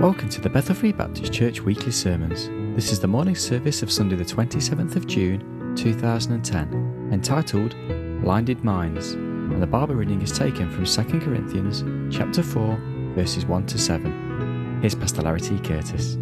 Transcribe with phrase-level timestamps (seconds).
[0.00, 2.48] Welcome to the Bethel Free Baptist Church weekly sermons.
[2.76, 7.74] This is the morning service of Sunday, the 27th of June 2010, entitled
[8.22, 11.82] Blinded Minds, and the Bible reading is taken from 2 Corinthians
[12.16, 12.76] chapter 4,
[13.16, 14.78] verses 1 to 7.
[14.82, 15.58] Here's Pastor Larry T.
[15.58, 16.14] Curtis.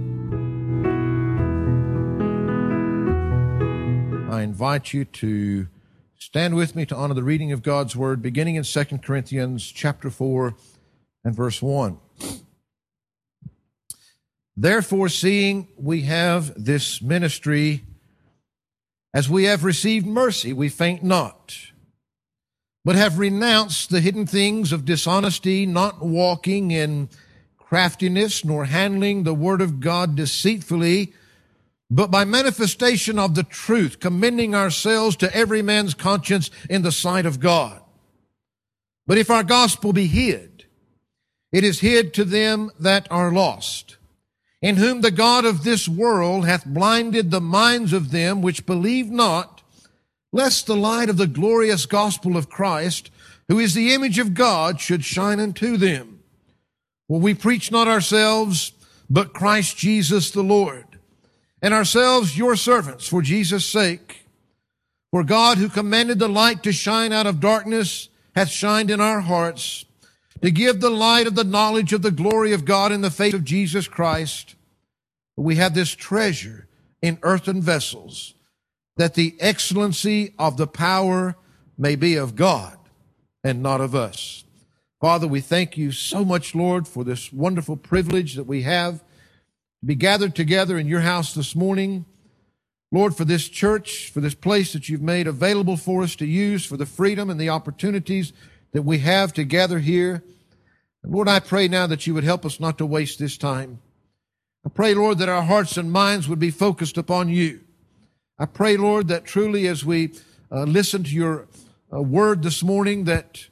[4.33, 5.69] I invite you to
[6.19, 10.09] stand with me to honor the reading of God's word beginning in 2 Corinthians chapter
[10.09, 10.55] 4
[11.25, 11.99] and verse 1.
[14.57, 17.85] Therefore, seeing we have this ministry,
[19.13, 21.57] as we have received mercy, we faint not,
[22.83, 27.11] but have renounced the hidden things of dishonesty, not walking in
[27.59, 31.13] craftiness, nor handling the word of God deceitfully,
[31.91, 37.27] but by manifestation of the truth, commending ourselves to every man's conscience in the sight
[37.27, 37.83] of God.
[39.07, 40.65] But if our gospel be hid,
[41.53, 43.96] it is hid to them that are lost
[44.63, 49.11] in whom the God of this world hath blinded the minds of them which believe
[49.11, 49.63] not,
[50.33, 53.11] lest the light of the glorious gospel of Christ,
[53.49, 56.21] who is the image of God, should shine unto them.
[57.09, 58.73] For we preach not ourselves,
[59.09, 60.85] but Christ Jesus the Lord,
[61.63, 64.27] and ourselves your servants for Jesus' sake.
[65.13, 69.21] For God, who commanded the light to shine out of darkness, hath shined in our
[69.21, 69.85] hearts
[70.43, 73.35] to give the light of the knowledge of the glory of God in the face
[73.35, 74.55] of Jesus Christ.
[75.37, 76.67] We have this treasure
[77.03, 78.35] in earthen vessels,
[78.97, 81.37] that the excellency of the power
[81.79, 82.79] may be of God
[83.45, 84.45] and not of us.
[85.01, 89.87] Father, we thank you so much, Lord, for this wonderful privilege that we have to
[89.87, 92.07] be gathered together in your house this morning.
[92.91, 96.65] Lord, for this church, for this place that you've made available for us to use,
[96.65, 98.33] for the freedom and the opportunities
[98.77, 100.23] that we have to gather here.
[101.03, 103.79] Lord, I pray now that you would help us not to waste this time.
[104.67, 107.61] I pray, Lord, that our hearts and minds would be focused upon you.
[108.39, 110.13] I pray, Lord, that truly as we
[110.53, 111.49] uh, listen to your
[111.91, 113.47] uh, word this morning, that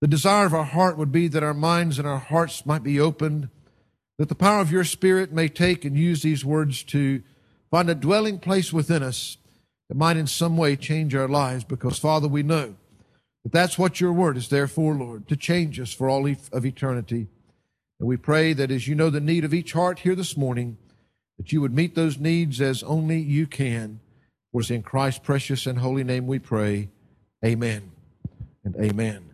[0.00, 2.98] the desire of our heart would be that our minds and our hearts might be
[2.98, 3.50] opened,
[4.16, 7.22] that the power of your Spirit may take and use these words to
[7.70, 9.36] find a dwelling place within us
[9.90, 12.76] that might in some way change our lives, because, Father, we know
[13.46, 16.66] that that's what your word is there for, Lord, to change us for all of
[16.66, 17.28] eternity.
[18.00, 20.78] And we pray that as you know the need of each heart here this morning,
[21.38, 24.00] that you would meet those needs as only you can.
[24.50, 26.88] For it's in Christ's precious and holy name we pray.
[27.44, 27.92] Amen
[28.64, 29.30] and amen.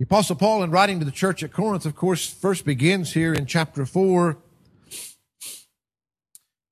[0.00, 3.32] The Apostle Paul, in writing to the church at Corinth, of course, first begins here
[3.32, 4.38] in chapter 4.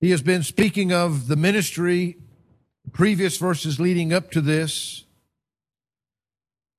[0.01, 2.17] He has been speaking of the ministry,
[2.93, 5.05] previous verses leading up to this.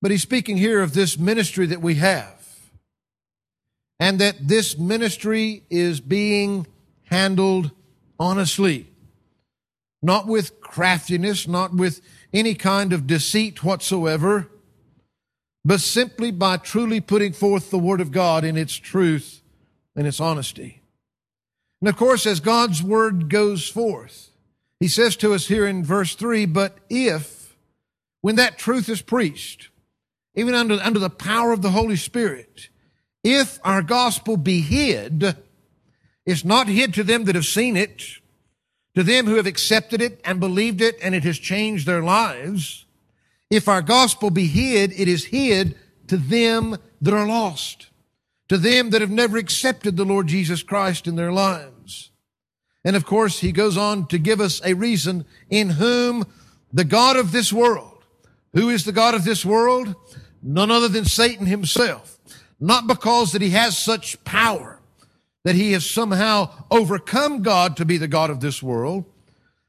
[0.04, 2.46] But he's speaking here of this ministry that we have
[4.02, 6.68] and that this ministry is being
[7.06, 7.72] handled
[8.20, 8.92] honestly,
[10.02, 12.02] not with craftiness, not with
[12.34, 14.50] any kind of deceit whatsoever,
[15.64, 19.42] but simply by truly putting forth the Word of God in its truth
[19.96, 20.82] and its honesty.
[21.80, 24.32] And of course, as God's Word goes forth,
[24.82, 27.56] He says to us here in verse 3 But if,
[28.20, 29.70] when that truth is preached,
[30.36, 32.70] even under, under the power of the Holy Spirit,
[33.24, 35.36] if our gospel be hid,
[36.26, 38.04] it's not hid to them that have seen it,
[38.96, 42.86] to them who have accepted it and believed it and it has changed their lives.
[43.50, 45.76] If our gospel be hid, it is hid
[46.08, 47.90] to them that are lost,
[48.50, 52.12] to them that have never accepted the Lord Jesus Christ in their lives.
[52.86, 56.26] And of course, he goes on to give us a reason in whom
[56.72, 58.04] the God of this world,
[58.54, 59.96] who is the God of this world?
[60.44, 62.20] None other than Satan himself
[62.64, 64.80] not because that he has such power
[65.44, 69.04] that he has somehow overcome God to be the God of this world,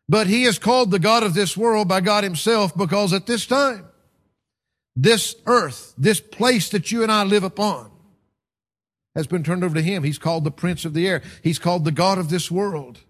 [0.09, 3.47] but he is called the God of this world by God himself because at this
[3.47, 3.87] time,
[4.95, 7.91] this earth, this place that you and I live upon,
[9.17, 10.05] has been turned over to him.
[10.05, 11.23] He's called the prince of the air.
[11.43, 13.01] He's called the God of this world.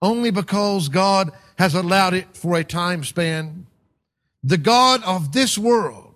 [0.00, 3.66] Only because God has allowed it for a time span.
[4.42, 6.07] The God of this world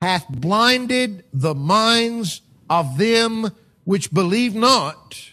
[0.00, 2.40] hath blinded the minds
[2.70, 3.50] of them
[3.84, 5.32] which believe not,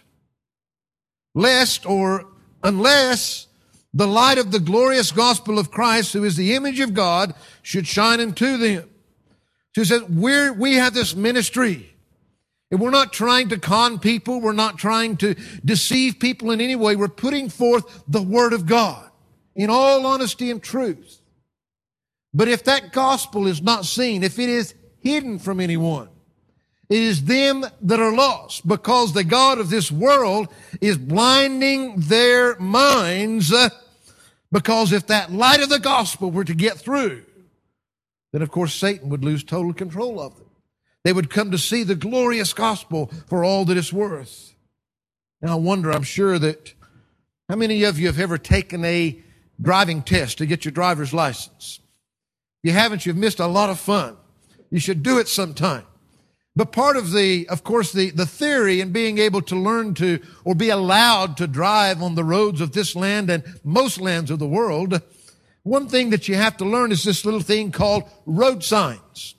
[1.33, 2.25] lest or
[2.63, 3.47] unless
[3.93, 7.87] the light of the glorious gospel of Christ, who is the image of God, should
[7.87, 8.89] shine into them.
[9.73, 11.93] She says, we're, we have this ministry.
[12.71, 14.41] And we're not trying to con people.
[14.41, 16.95] We're not trying to deceive people in any way.
[16.95, 19.09] We're putting forth the word of God
[19.55, 21.19] in all honesty and truth.
[22.35, 26.09] But if that gospel is not seen, if it is hidden from anyone,
[26.89, 30.49] It is them that are lost because the God of this world
[30.81, 33.51] is blinding their minds.
[33.51, 33.69] Uh,
[34.51, 37.23] because if that light of the gospel were to get through,
[38.31, 40.45] then of course Satan would lose total control of them.
[41.03, 44.55] They would come to see the glorious gospel for all that it's worth.
[45.41, 46.73] And I wonder, I'm sure that
[47.49, 49.19] how many of you have ever taken a
[49.59, 51.79] driving test to get your driver's license?
[52.65, 54.17] You haven't, you've missed a lot of fun.
[54.71, 55.83] You should do it sometime.
[56.55, 60.19] But part of the, of course, the, the theory in being able to learn to
[60.43, 64.39] or be allowed to drive on the roads of this land and most lands of
[64.39, 64.99] the world,
[65.61, 69.35] one thing that you have to learn is this little thing called road signs.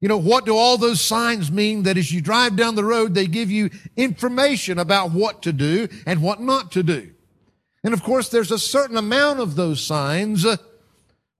[0.00, 3.14] You know, what do all those signs mean that as you drive down the road,
[3.14, 3.68] they give you
[3.98, 7.10] information about what to do and what not to do?
[7.84, 10.56] And of course, there's a certain amount of those signs uh,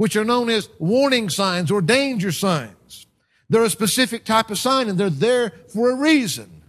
[0.00, 3.06] which are known as warning signs or danger signs.
[3.50, 6.62] They're a specific type of sign and they're there for a reason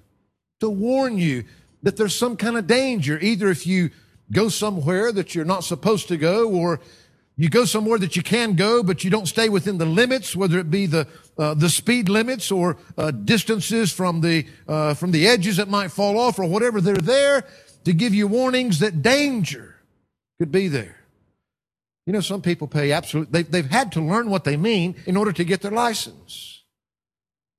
[0.60, 1.45] to warn you
[1.81, 3.18] that there's some kind of danger.
[3.22, 3.92] Either if you
[4.33, 6.81] go somewhere that you're not supposed to go or
[7.38, 10.60] you go somewhere that you can go, but you don't stay within the limits, whether
[10.60, 11.07] it be the
[11.38, 15.92] uh, the speed limits or uh, distances from the uh, from the edges that might
[15.92, 16.81] fall off or whatever.
[16.81, 17.45] They're there
[17.86, 19.77] to give you warnings that danger
[20.38, 21.00] could be there.
[22.12, 23.31] You know, some people pay absolute.
[23.31, 26.52] They've, they've had to learn what they mean in order to get their license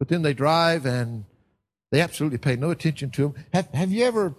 [0.02, 1.24] but then they drive and
[1.92, 3.34] they absolutely pay no attention to them.
[3.52, 4.34] Have, have you ever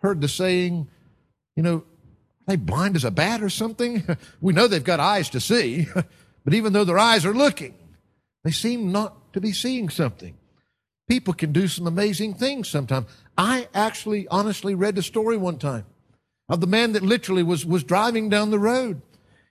[0.00, 0.86] heard the saying,
[1.56, 1.82] you know,
[2.46, 4.04] they blind as a bat or something?
[4.40, 5.88] we know they've got eyes to see,
[6.44, 7.74] but even though their eyes are looking,
[8.44, 10.36] they seem not to be seeing something.
[11.08, 13.08] People can do some amazing things sometimes.
[13.36, 15.86] I actually honestly read a story one time
[16.48, 19.02] of the man that literally was, was driving down the road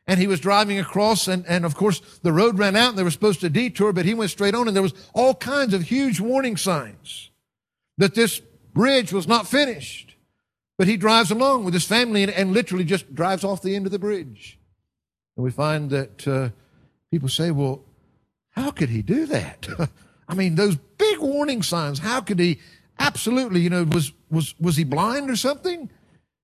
[0.07, 3.03] and he was driving across and, and of course the road ran out and they
[3.03, 5.83] were supposed to detour, but he went straight on and there was all kinds of
[5.83, 7.29] huge warning signs
[7.97, 8.39] that this
[8.73, 10.15] bridge was not finished.
[10.77, 13.87] But he drives along with his family and, and literally just drives off the end
[13.87, 14.59] of the bridge.
[15.35, 16.49] And we find that uh,
[17.11, 17.83] people say, well,
[18.51, 19.67] how could he do that?
[20.29, 22.59] I mean, those big warning signs, how could he
[22.99, 25.89] absolutely, you know, was, was, was he blind or something?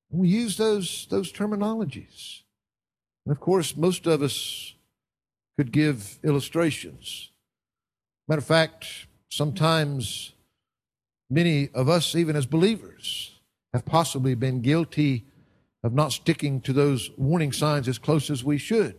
[0.09, 2.42] We use those, those terminologies.
[3.25, 4.73] And of course, most of us
[5.57, 7.31] could give illustrations.
[8.27, 10.33] Matter of fact, sometimes
[11.29, 13.39] many of us, even as believers,
[13.73, 15.25] have possibly been guilty
[15.83, 18.95] of not sticking to those warning signs as close as we should.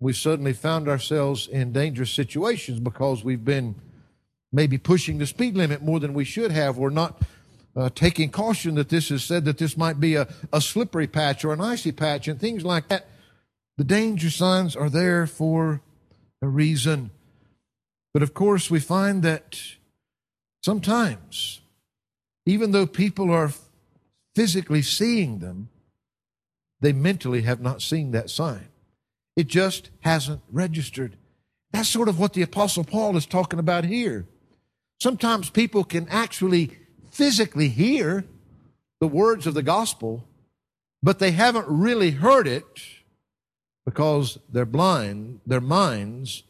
[0.00, 3.74] We've suddenly found ourselves in dangerous situations because we've been
[4.52, 7.22] maybe pushing the speed limit more than we should have, We're not
[7.76, 11.44] uh, taking caution that this is said that this might be a, a slippery patch
[11.44, 13.06] or an icy patch and things like that.
[13.76, 15.82] The danger signs are there for
[16.40, 17.10] a reason.
[18.14, 19.60] But of course, we find that
[20.62, 21.60] sometimes,
[22.46, 23.52] even though people are
[24.34, 25.68] physically seeing them,
[26.80, 28.68] they mentally have not seen that sign.
[29.36, 31.16] It just hasn't registered.
[31.72, 34.26] That's sort of what the Apostle Paul is talking about here.
[35.00, 36.70] Sometimes people can actually
[37.10, 38.24] physically hear
[39.00, 40.24] the words of the gospel,
[41.02, 42.64] but they haven't really heard it
[43.86, 46.42] because they're blind, their minds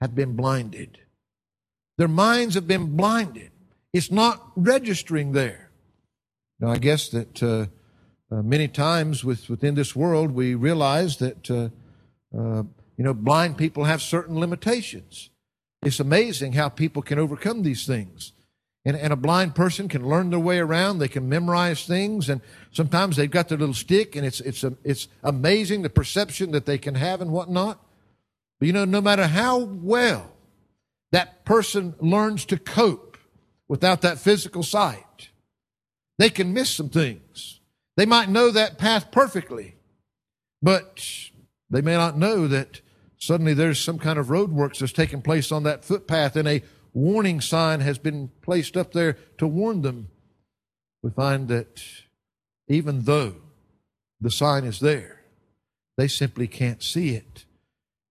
[0.00, 0.98] have been blinded.
[1.98, 3.50] Their minds have been blinded.
[3.92, 5.70] It's not registering there.
[6.60, 7.66] Now, I guess that uh,
[8.30, 11.70] uh, many times with, within this world, we realize that, uh,
[12.38, 12.62] uh
[12.96, 15.30] you know, blind people have certain limitations.
[15.82, 18.32] It's amazing how people can overcome these things.
[18.84, 20.98] And, and a blind person can learn their way around.
[20.98, 22.28] They can memorize things.
[22.28, 22.40] And
[22.72, 26.66] sometimes they've got their little stick and it's, it's, a, it's amazing the perception that
[26.66, 27.84] they can have and whatnot.
[28.58, 30.32] But you know, no matter how well
[31.12, 33.18] that person learns to cope
[33.68, 35.28] without that physical sight,
[36.18, 37.60] they can miss some things.
[37.96, 39.76] They might know that path perfectly,
[40.60, 41.04] but
[41.70, 42.80] they may not know that
[43.18, 46.62] suddenly there's some kind of roadworks that's taking place on that footpath in a
[46.92, 50.08] warning sign has been placed up there to warn them,
[51.02, 51.82] we find that
[52.68, 53.34] even though
[54.20, 55.22] the sign is there,
[55.96, 57.44] they simply can't see it.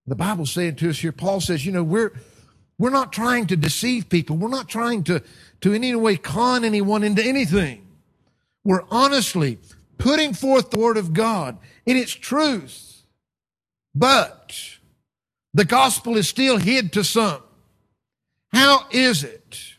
[0.08, 2.12] The Bible's saying to us here, Paul says, you know, we're
[2.82, 4.38] we're not trying to deceive people.
[4.38, 5.22] We're not trying to,
[5.62, 7.86] to in any way con anyone into anything.
[8.64, 9.60] We're honestly
[10.00, 13.04] putting forth the word of God in its truth.
[13.94, 14.58] But
[15.54, 17.44] the gospel is still hid to some.
[18.54, 19.76] How is it?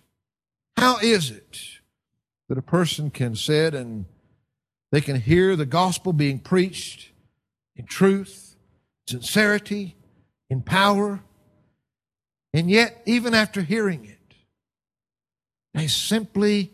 [0.76, 1.60] How is it
[2.48, 4.06] that a person can sit and
[4.90, 7.10] they can hear the gospel being preached
[7.76, 8.56] in truth,
[9.06, 9.96] sincerity,
[10.50, 11.20] in power,
[12.54, 14.18] and yet, even after hearing it,
[15.74, 16.70] They simply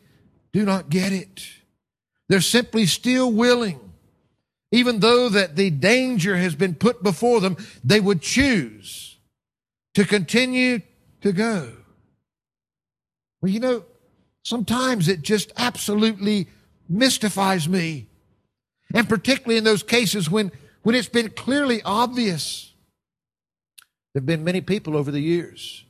[0.53, 1.49] do not get it.
[2.29, 3.79] They're simply still willing.
[4.73, 9.19] Even though that the danger has been put before them, they would choose
[9.95, 10.81] to continue
[11.21, 11.73] to go.
[13.41, 13.85] Well, you know,
[14.43, 16.49] sometimes it just absolutely
[16.89, 18.09] mystifies me.
[18.95, 20.51] And particularly in those cases when,
[20.83, 22.73] when it's been clearly obvious.
[24.15, 25.85] There have been many people over the years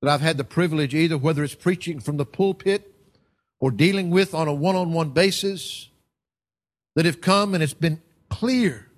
[0.00, 2.94] that I've had the privilege, either whether it's preaching from the pulpit
[3.60, 5.90] or dealing with on a one on one basis,
[6.96, 8.88] that have come and it's been clear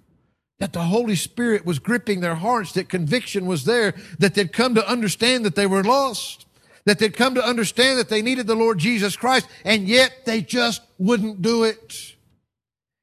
[0.60, 4.76] that the Holy Spirit was gripping their hearts, that conviction was there, that they'd come
[4.76, 6.46] to understand that they were lost,
[6.84, 10.40] that they'd come to understand that they needed the Lord Jesus Christ, and yet they
[10.40, 12.14] just wouldn't do it.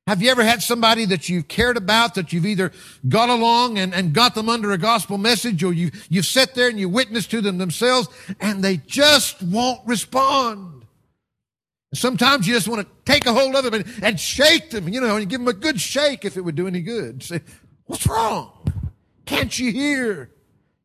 [0.07, 2.71] Have you ever had somebody that you've cared about, that you've either
[3.07, 6.67] got along and, and got them under a gospel message, or you, you've sat there
[6.67, 8.09] and you witnessed to them themselves,
[8.39, 10.85] and they just won't respond?
[11.93, 14.99] Sometimes you just want to take a hold of them and, and shake them, you
[14.99, 17.21] know, and give them a good shake if it would do any good.
[17.21, 17.41] Say,
[17.85, 18.51] what's wrong?
[19.25, 20.31] Can't you hear?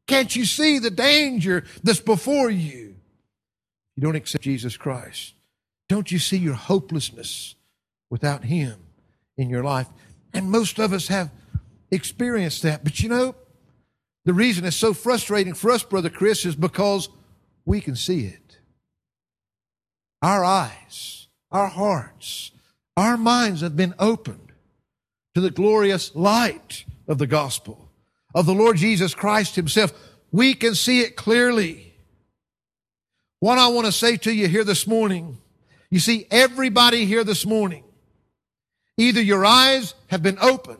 [0.07, 2.97] Can't you see the danger that's before you?
[3.97, 5.35] You don't accept Jesus Christ.
[5.89, 7.55] Don't you see your hopelessness
[8.11, 8.85] without Him?
[9.37, 9.89] in your life.
[10.33, 11.31] And most of us have
[11.91, 12.85] experienced that.
[12.85, 13.35] But you know,
[14.25, 17.09] the reason it's so frustrating for us, Brother Chris, is because
[17.65, 18.59] we can see it.
[20.23, 22.51] Our eyes, our hearts,
[22.97, 24.53] our minds have been opened
[25.35, 27.84] to the glorious light of the gospel,
[28.35, 29.93] of the Lord Jesus Christ Himself.
[30.33, 31.95] We can see it clearly.
[33.41, 35.39] What I want to say to you here this morning,
[35.91, 37.85] you see, everybody here this morning
[38.97, 40.79] Either your eyes have been opened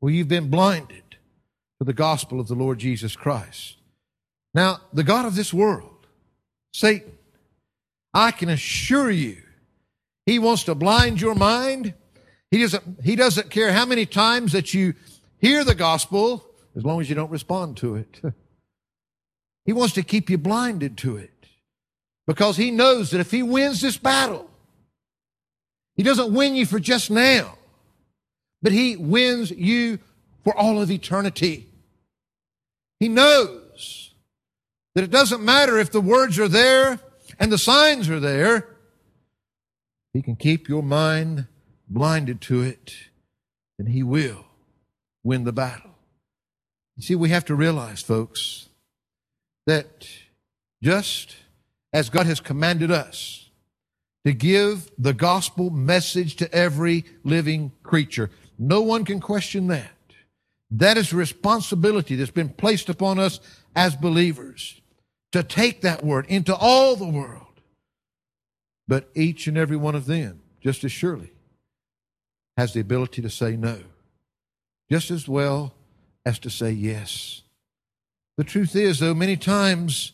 [0.00, 1.02] or you've been blinded
[1.78, 3.76] to the gospel of the Lord Jesus Christ.
[4.54, 6.06] Now, the God of this world,
[6.72, 7.12] Satan,
[8.14, 9.42] I can assure you,
[10.24, 11.94] he wants to blind your mind.
[12.50, 14.94] He doesn't, he doesn't care how many times that you
[15.46, 16.44] hear the gospel,
[16.76, 18.20] as long as you don't respond to it.
[19.64, 21.48] He wants to keep you blinded to it
[22.24, 24.48] because he knows that if he wins this battle,
[25.96, 27.56] he doesn't win you for just now,
[28.62, 29.98] but He wins you
[30.44, 31.68] for all of eternity.
[33.00, 34.14] He knows
[34.94, 37.00] that it doesn't matter if the words are there
[37.38, 38.68] and the signs are there.
[40.12, 41.46] He can keep your mind
[41.88, 42.94] blinded to it,
[43.78, 44.45] and He will
[45.26, 45.90] win the battle.
[46.96, 48.68] You see, we have to realize, folks,
[49.66, 50.08] that
[50.82, 51.36] just
[51.92, 53.50] as God has commanded us,
[54.24, 58.28] to give the gospel message to every living creature.
[58.58, 59.92] No one can question that.
[60.68, 63.38] That is a responsibility that's been placed upon us
[63.76, 64.80] as believers
[65.30, 67.60] to take that word into all the world.
[68.88, 71.30] But each and every one of them, just as surely,
[72.56, 73.78] has the ability to say no,
[74.90, 75.74] just as well
[76.24, 77.42] as to say yes.
[78.36, 80.12] The truth is, though, many times,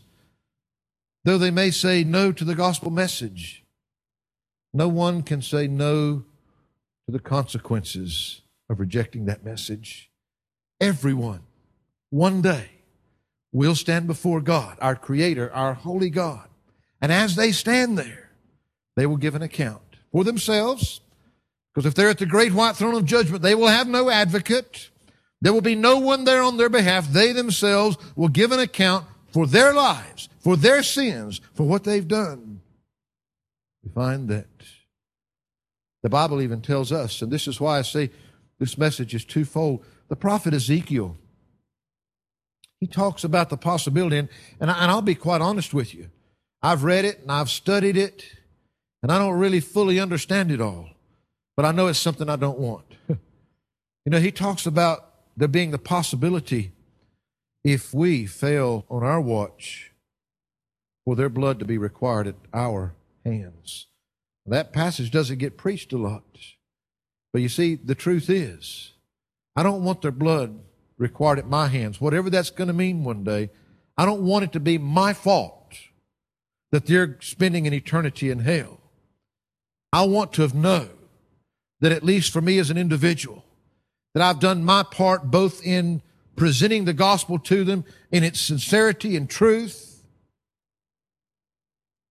[1.25, 3.65] though they may say no to the gospel message,
[4.73, 6.25] no one can say no
[7.07, 10.11] to the consequences of rejecting that message.
[10.81, 11.41] Everyone,
[12.11, 12.71] one day,
[13.53, 16.49] will stand before God, our Creator, our holy God.
[17.01, 18.31] And as they stand there,
[18.97, 21.01] they will give an account for themselves.
[21.75, 24.91] Because if they're at the great white throne of judgment, they will have no advocate.
[25.41, 27.09] There will be no one there on their behalf.
[27.09, 32.07] They themselves will give an account for their lives, for their sins, for what they've
[32.07, 32.61] done.
[33.83, 34.47] We find that
[36.03, 38.11] the Bible even tells us, and this is why I say
[38.59, 39.85] this message is twofold.
[40.09, 41.17] The prophet Ezekiel,
[42.81, 44.29] he talks about the possibility, and,
[44.61, 46.11] and, I, and I'll be quite honest with you.
[46.63, 48.25] I've read it and I've studied it,
[49.03, 50.91] and I don't really fully understand it all,
[51.57, 52.85] but I know it's something I don't want.
[53.09, 53.19] you
[54.07, 56.73] know, he talks about there being the possibility
[57.65, 59.93] if we fail on our watch
[61.05, 62.95] for their blood to be required at our
[63.25, 63.87] hands.
[64.47, 66.25] That passage doesn't get preached a lot.
[67.33, 68.93] But you see, the truth is,
[69.57, 70.59] I don't want their blood
[70.99, 73.51] required at my hands, whatever that's going to mean one day.
[73.97, 75.75] I don't want it to be my fault
[76.71, 78.81] that they're spending an eternity in hell.
[79.93, 80.91] I want to have known
[81.83, 83.45] that at least for me as an individual,
[84.15, 86.01] that I've done my part both in
[86.37, 90.05] presenting the gospel to them in its sincerity and truth,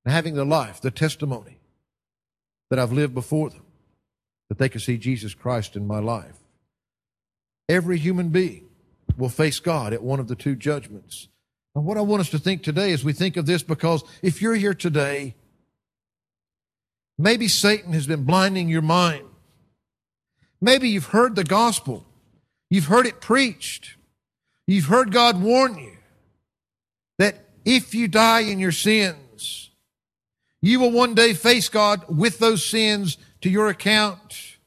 [0.04, 1.58] and having the life, the testimony
[2.70, 3.64] that I've lived before them,
[4.50, 6.36] that they can see Jesus Christ in my life.
[7.70, 8.68] Every human being
[9.18, 11.30] will face God at one of the two judgments.
[11.76, 14.42] Now, what I want us to think today as we think of this, because if
[14.42, 15.36] you're here today,
[17.18, 19.28] maybe Satan has been blinding your mind.
[20.62, 22.06] Maybe you've heard the gospel,
[22.70, 23.96] you've heard it preached,
[24.68, 25.98] you've heard God warn you
[27.18, 29.72] that if you die in your sins,
[30.62, 34.58] you will one day face God with those sins to your account.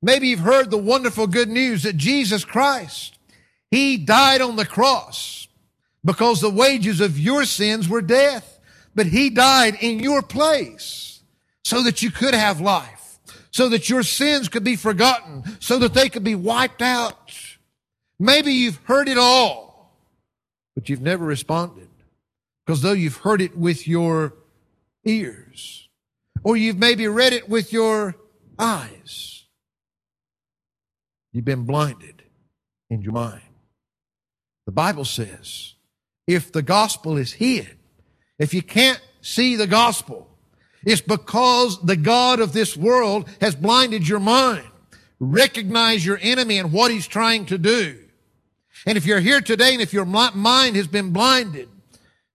[0.00, 3.18] Maybe you've heard the wonderful good news that Jesus Christ,
[3.70, 5.46] He died on the cross
[6.04, 8.58] because the wages of your sins were death,
[8.94, 11.22] but He died in your place
[11.64, 13.01] so that you could have life,
[13.52, 17.32] so that your sins could be forgotten, so that they could be wiped out.
[18.18, 19.96] Maybe you've heard it all,
[20.74, 21.88] but you've never responded
[22.64, 24.34] because though you've heard it with your
[25.04, 25.88] ears,
[26.42, 28.16] or you've maybe read it with your
[28.58, 29.44] eyes,
[31.32, 32.22] you've been blinded
[32.88, 33.42] in your mind.
[34.66, 35.74] The Bible says,
[36.26, 37.76] if the gospel is hid,
[38.38, 40.31] if you can't see the gospel,
[40.84, 44.66] it's because the God of this world has blinded your mind.
[45.20, 47.98] Recognize your enemy and what he's trying to do.
[48.86, 51.68] And if you're here today and if your mind has been blinded,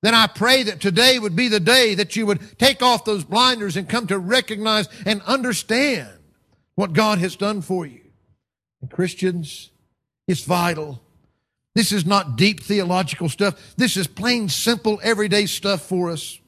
[0.01, 3.23] then I pray that today would be the day that you would take off those
[3.23, 6.09] blinders and come to recognize and understand
[6.75, 8.01] what God has done for you.
[8.81, 9.71] And Christians,
[10.27, 11.01] it's vital.
[11.73, 13.75] This is not deep theological stuff.
[13.75, 16.39] This is plain, simple, everyday stuff for us.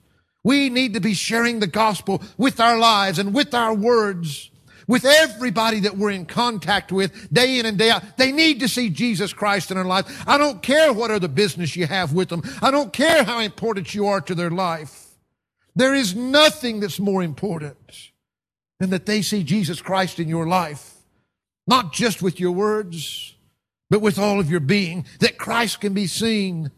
[0.50, 4.50] We need to be sharing the gospel with our lives and with our words
[4.88, 8.18] with everybody that we're in contact with day in and day out.
[8.18, 10.24] They need to see Jesus Christ in their life.
[10.28, 12.42] I don't care what other business you have with them.
[12.64, 15.10] I don't care how important you are to their life.
[15.76, 18.10] There is nothing that's more important
[18.80, 20.96] than that they see Jesus Christ in your life,
[21.68, 23.36] not just with your words,
[23.92, 26.72] but with all of your being, that Christ can be seen.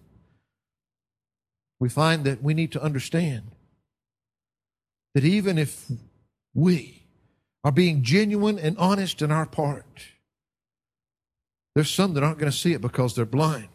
[1.80, 3.44] We find that we need to understand
[5.14, 5.92] that even if
[6.54, 7.02] we
[7.64, 10.04] are being genuine and honest in our part.
[11.76, 13.70] There's some that aren't going to see it because they're blind.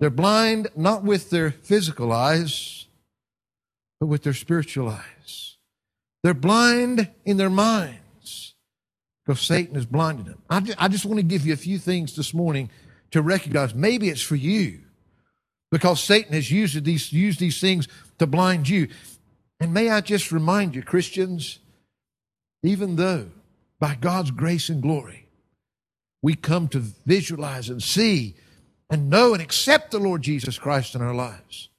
[0.00, 2.86] They're blind not with their physical eyes,
[4.00, 5.56] but with their spiritual eyes.
[6.22, 8.54] They're blind in their minds
[9.24, 10.42] because Satan has blinded them.
[10.50, 12.70] I just, I just want to give you a few things this morning
[13.10, 13.74] to recognize.
[13.74, 14.80] Maybe it's for you
[15.70, 18.88] because Satan has used these, used these things to blind you.
[19.64, 21.58] And may I just remind you, Christians,
[22.62, 23.30] even though
[23.80, 25.26] by God's grace and glory,
[26.20, 28.34] we come to visualize and see
[28.90, 31.70] and know and accept the Lord Jesus Christ in our lives.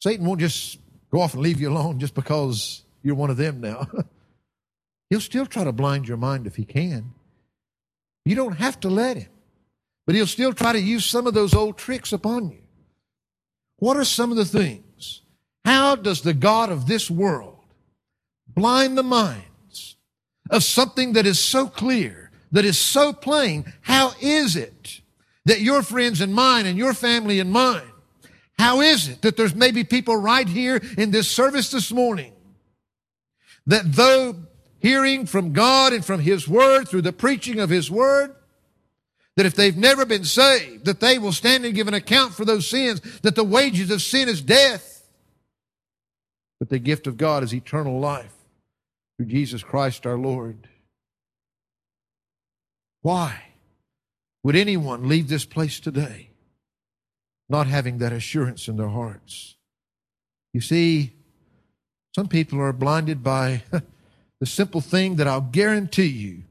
[0.00, 0.78] Satan won't just
[1.10, 3.88] go off and leave you alone just because you're one of them now.
[5.10, 7.12] he'll still try to blind your mind if he can.
[8.24, 9.30] You don't have to let him,
[10.06, 12.62] but he'll still try to use some of those old tricks upon you.
[13.78, 14.84] What are some of the things?
[15.64, 17.56] How does the God of this world
[18.48, 19.96] blind the minds
[20.50, 25.00] of something that is so clear, that is so plain, how is it
[25.44, 27.82] that your friends and mine and your family and mine,
[28.58, 32.32] how is it that there's maybe people right here in this service this morning
[33.66, 34.34] that though
[34.80, 38.34] hearing from God and from His Word through the preaching of His Word,
[39.36, 42.44] that if they've never been saved, that they will stand and give an account for
[42.44, 44.97] those sins, that the wages of sin is death,
[46.58, 48.34] but the gift of God is eternal life
[49.16, 50.68] through Jesus Christ our Lord.
[53.02, 53.42] Why
[54.42, 56.30] would anyone leave this place today
[57.48, 59.56] not having that assurance in their hearts?
[60.52, 61.12] You see,
[62.14, 63.62] some people are blinded by
[64.40, 66.42] the simple thing that I'll guarantee you,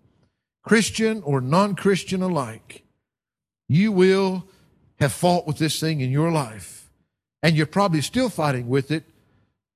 [0.63, 2.83] Christian or non Christian alike,
[3.67, 4.45] you will
[4.99, 6.89] have fought with this thing in your life.
[7.43, 9.03] And you're probably still fighting with it,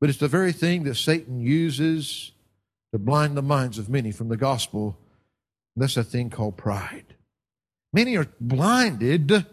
[0.01, 2.31] but it's the very thing that Satan uses
[2.91, 4.97] to blind the minds of many from the gospel.
[5.75, 7.05] That's a thing called pride.
[7.93, 9.45] Many are blinded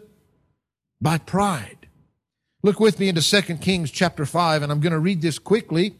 [0.99, 1.87] by pride.
[2.63, 5.95] Look with me into 2 Kings chapter 5, and I'm going to read this quickly.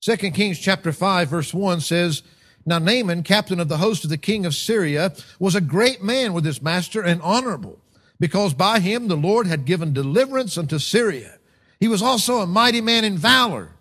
[0.00, 2.22] 2 Kings chapter 5, verse 1 says,
[2.64, 6.32] Now Naaman, captain of the host of the king of Syria, was a great man
[6.32, 7.78] with his master and honorable,
[8.18, 11.36] because by him the Lord had given deliverance unto Syria.
[11.80, 13.72] He was also a mighty man in valor.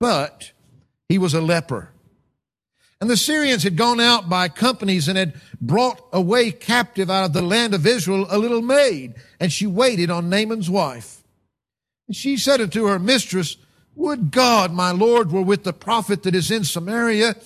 [0.00, 0.52] But
[1.08, 1.90] he was a leper.
[3.00, 7.32] And the Syrians had gone out by companies and had brought away captive out of
[7.32, 11.22] the land of Israel a little maid, and she waited on Naaman's wife.
[12.06, 13.56] And she said unto her mistress,
[13.94, 17.36] Would God, my Lord, were with the prophet that is in Samaria,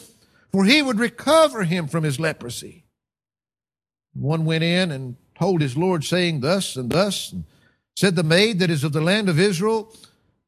[0.52, 2.84] for he would recover him from his leprosy.
[4.14, 7.44] One went in and told his Lord, saying, Thus and thus, and
[7.96, 9.92] said the maid that is of the land of Israel,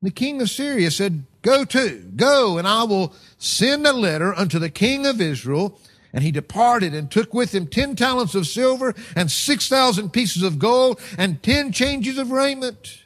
[0.02, 4.58] the king of Syria said, Go to, go, and I will send a letter unto
[4.58, 5.80] the king of Israel.
[6.12, 10.42] And he departed and took with him ten talents of silver and six thousand pieces
[10.42, 13.04] of gold and ten changes of raiment.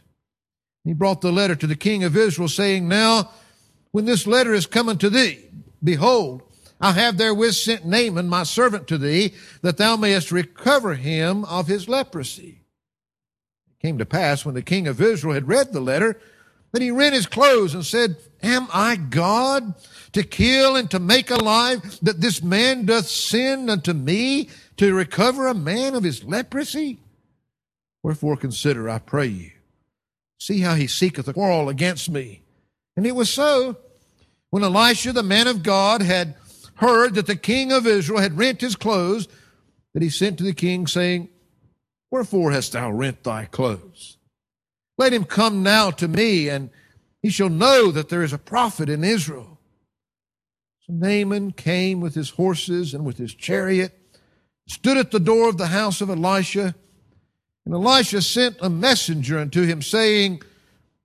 [0.84, 3.30] He brought the letter to the king of Israel, saying, Now,
[3.90, 5.44] when this letter is coming to thee,
[5.82, 6.42] behold,
[6.80, 11.66] I have therewith sent Naaman, my servant, to thee, that thou mayest recover him of
[11.66, 12.61] his leprosy.
[13.82, 16.20] Came to pass, when the king of Israel had read the letter,
[16.72, 19.74] that he rent his clothes and said, Am I God
[20.12, 25.48] to kill and to make alive, that this man doth sin unto me to recover
[25.48, 26.98] a man of his leprosy?
[28.02, 29.50] Wherefore consider, I pray you,
[30.38, 32.42] see how he seeketh a quarrel against me.
[32.96, 33.76] And it was so,
[34.50, 36.34] when Elisha, the man of God, had
[36.76, 39.28] heard that the king of Israel had rent his clothes,
[39.92, 41.28] that he sent to the king, saying,
[42.12, 44.18] Wherefore hast thou rent thy clothes?
[44.98, 46.68] Let him come now to me, and
[47.22, 49.58] he shall know that there is a prophet in Israel.
[50.80, 53.98] So Naaman came with his horses and with his chariot,
[54.68, 56.74] stood at the door of the house of Elisha,
[57.64, 60.42] and Elisha sent a messenger unto him, saying,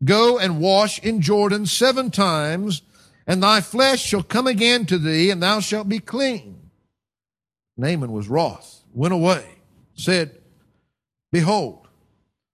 [0.04, 2.82] Go and wash in Jordan seven times,
[3.26, 6.70] and thy flesh shall come again to thee, and thou shalt be clean.
[7.78, 9.46] Naaman was wroth, went away,
[9.94, 10.38] said,
[11.32, 11.88] Behold,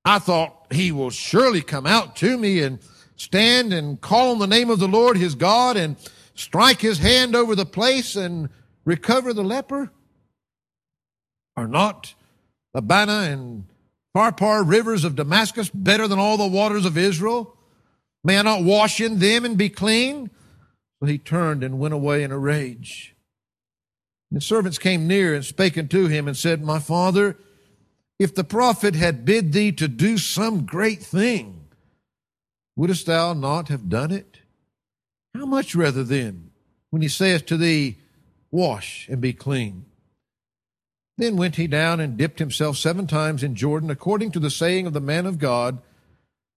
[0.06, 2.80] I thought he will surely come out to me and
[3.16, 5.96] stand and call on the name of the Lord his God and
[6.36, 8.50] strike his hand over the place and
[8.86, 9.92] recover the leper?
[11.56, 12.16] Are not
[12.74, 13.66] Abana and
[14.16, 17.56] Pharpar rivers of Damascus better than all the waters of Israel?
[18.24, 20.30] May I not wash in them and be clean?
[21.00, 23.16] So he turned and went away in a rage.
[24.32, 27.38] And the servants came near and spake unto him and said, My father,
[28.20, 31.68] if the prophet had bid thee to do some great thing,
[32.76, 34.40] wouldst thou not have done it?
[35.34, 36.52] How much rather then,
[36.90, 37.98] when he saith to thee,
[38.52, 39.86] Wash and be clean?
[41.18, 44.86] Then went he down and dipped himself seven times in Jordan, according to the saying
[44.86, 45.80] of the man of God,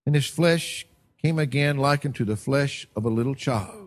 [0.04, 0.86] and his flesh
[1.22, 3.86] came again like unto the flesh of a little child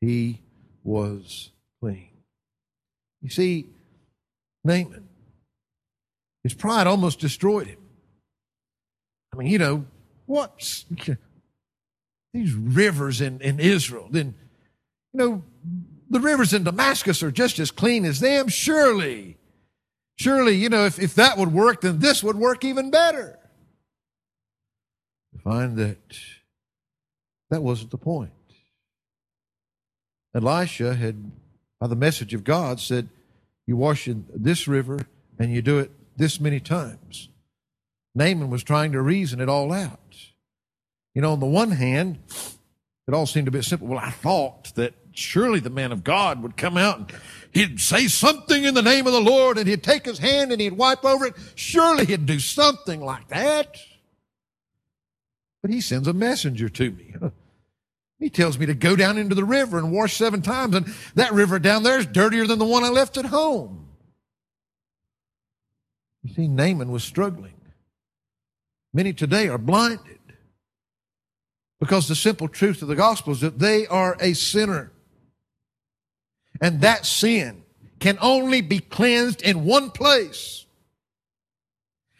[0.00, 0.40] he
[0.84, 1.50] was
[1.80, 2.10] clean.
[3.20, 3.66] You see,
[4.64, 5.07] Naaman,
[6.42, 7.78] his pride almost destroyed him.
[9.32, 9.84] I mean, you know,
[10.26, 10.84] what?
[12.34, 14.34] These rivers in, in Israel, then,
[15.12, 15.42] you know,
[16.10, 18.48] the rivers in Damascus are just as clean as them.
[18.48, 19.36] Surely,
[20.16, 23.38] surely, you know, if, if that would work, then this would work even better.
[25.32, 25.98] We find that
[27.50, 28.32] that wasn't the point.
[30.34, 31.30] Elisha had,
[31.80, 33.08] by the message of God, said,
[33.66, 35.00] You wash in this river
[35.38, 37.28] and you do it this many times.
[38.14, 40.16] Naaman was trying to reason it all out.
[41.14, 42.18] You know, on the one hand,
[43.06, 43.88] it all seemed a bit simple.
[43.88, 47.12] Well, I thought that surely the man of God would come out and
[47.52, 50.60] he'd say something in the name of the Lord and he'd take his hand and
[50.60, 51.34] he'd wipe over it.
[51.54, 53.76] Surely he'd do something like that.
[55.62, 57.14] But he sends a messenger to me.
[58.18, 61.32] He tells me to go down into the river and wash seven times, and that
[61.32, 63.87] river down there is dirtier than the one I left at home.
[66.28, 67.54] You see, Naaman was struggling.
[68.92, 70.18] Many today are blinded
[71.80, 74.92] because the simple truth of the gospel is that they are a sinner.
[76.60, 77.62] And that sin
[77.98, 80.66] can only be cleansed in one place.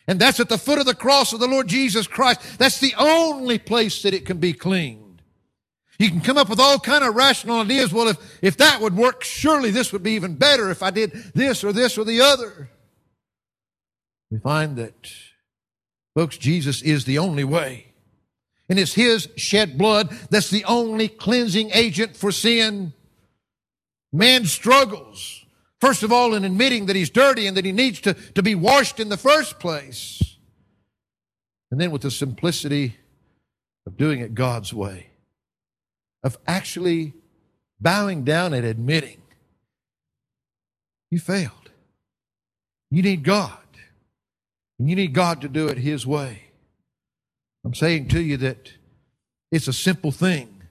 [0.07, 2.59] And that's at the foot of the cross of the Lord Jesus Christ.
[2.59, 5.23] That's the only place that it can be cleaned.
[5.99, 7.92] You can come up with all kind of rational ideas.
[7.92, 11.12] Well, if, if that would work, surely this would be even better if I did
[11.35, 12.71] this or this or the other.
[14.31, 15.11] We find that,
[16.14, 17.93] folks, Jesus is the only way.
[18.69, 22.93] And it's His shed blood that's the only cleansing agent for sin.
[24.12, 25.45] Man struggles,
[25.81, 28.55] first of all, in admitting that he's dirty and that he needs to, to be
[28.55, 30.37] washed in the first place.
[31.71, 32.97] And then with the simplicity
[33.87, 35.09] of doing it God's way
[36.23, 37.14] of actually
[37.81, 39.21] bowing down and admitting
[41.11, 41.71] you failed.
[42.91, 43.59] You need God.
[44.79, 46.45] And you need God to do it His way.
[47.64, 48.73] I'm saying to you that
[49.51, 50.62] it's a simple thing.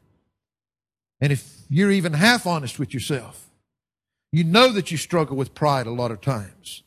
[1.20, 3.50] And if you're even half honest with yourself,
[4.32, 6.84] you know that you struggle with pride a lot of times.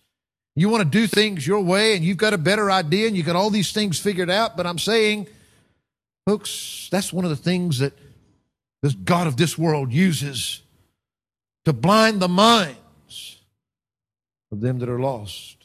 [0.55, 3.23] You want to do things your way and you've got a better idea and you
[3.23, 5.27] got all these things figured out, but I'm saying,
[6.27, 7.93] folks, that's one of the things that
[8.83, 10.63] this God of this world uses
[11.65, 13.39] to blind the minds
[14.51, 15.60] of them that are lost.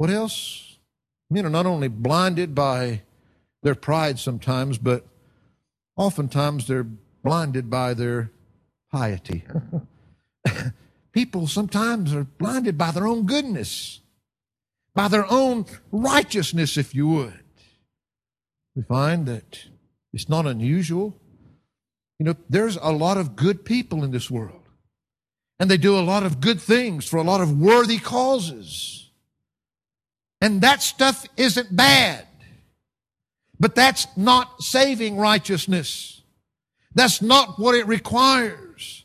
[0.00, 0.78] What else?
[1.28, 3.02] Men are not only blinded by
[3.62, 5.04] their pride sometimes, but
[5.94, 6.86] oftentimes they're
[7.22, 8.30] blinded by their
[8.90, 9.44] piety.
[11.12, 14.00] People sometimes are blinded by their own goodness,
[14.94, 17.44] by their own righteousness, if you would.
[18.74, 19.66] We find that
[20.14, 21.14] it's not unusual.
[22.18, 24.62] You know, there's a lot of good people in this world,
[25.58, 28.99] and they do a lot of good things for a lot of worthy causes.
[30.40, 32.26] And that stuff isn't bad.
[33.58, 36.22] But that's not saving righteousness.
[36.94, 39.04] That's not what it requires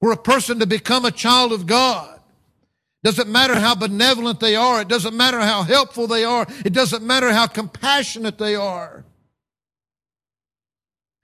[0.00, 2.20] for a person to become a child of God.
[3.04, 4.80] Doesn't matter how benevolent they are.
[4.80, 6.46] It doesn't matter how helpful they are.
[6.64, 9.04] It doesn't matter how compassionate they are.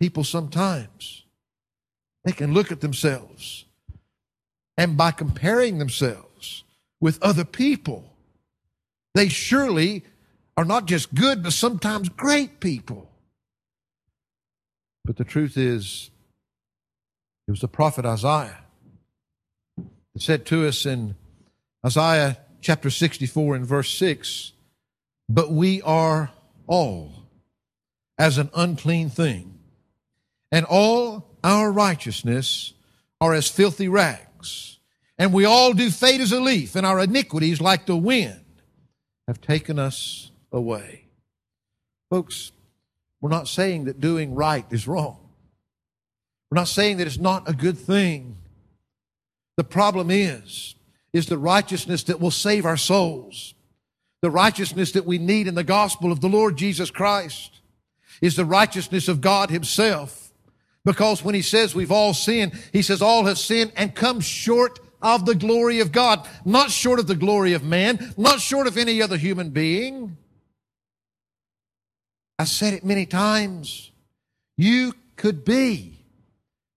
[0.00, 1.24] People sometimes,
[2.24, 3.64] they can look at themselves
[4.76, 6.62] and by comparing themselves
[7.00, 8.12] with other people,
[9.18, 10.04] they surely
[10.56, 13.10] are not just good, but sometimes great people.
[15.04, 16.10] But the truth is,
[17.46, 18.58] it was the prophet Isaiah
[19.76, 21.16] that said to us in
[21.84, 24.52] Isaiah chapter 64 and verse 6
[25.28, 26.30] But we are
[26.66, 27.24] all
[28.18, 29.58] as an unclean thing,
[30.52, 32.72] and all our righteousness
[33.20, 34.78] are as filthy rags.
[35.18, 38.44] And we all do fade as a leaf, and our iniquities, like the wind,
[39.28, 41.04] have taken us away.
[42.10, 42.50] Folks,
[43.20, 45.18] we're not saying that doing right is wrong.
[46.50, 48.38] We're not saying that it's not a good thing.
[49.58, 50.74] The problem is,
[51.12, 53.52] is the righteousness that will save our souls.
[54.22, 57.60] The righteousness that we need in the gospel of the Lord Jesus Christ
[58.22, 60.32] is the righteousness of God Himself.
[60.86, 64.80] Because when He says we've all sinned, He says all have sinned and come short
[65.00, 66.26] of the glory of God.
[66.44, 70.16] Not short of the glory of man, not short of any other human being.
[72.38, 73.90] I said it many times.
[74.56, 75.98] You could be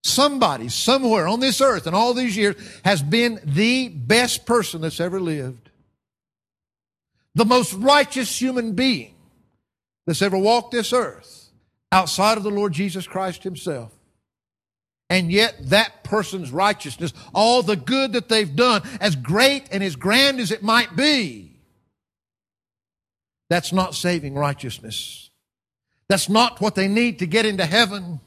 [0.04, 5.00] somebody somewhere on this earth in all these years has been the best person that's
[5.00, 5.70] ever lived.
[7.36, 9.14] The most righteous human being
[10.06, 11.50] that's ever walked this earth
[11.92, 13.92] outside of the Lord Jesus Christ himself.
[15.12, 19.98] And yet that person's righteousness, all the good that they've done, as great and as
[19.98, 21.60] grand as it might be,
[23.50, 25.30] that's not saving righteousness.
[26.08, 28.22] That's not what they need to get into heaven.